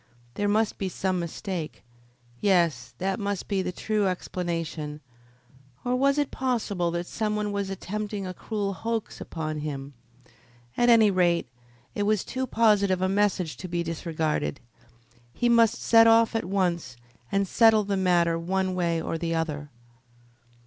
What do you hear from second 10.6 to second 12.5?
At any rate, it was too